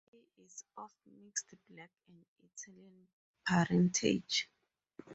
[0.11, 3.07] He is of mixed Black, and Italian
[3.45, 4.49] parentage.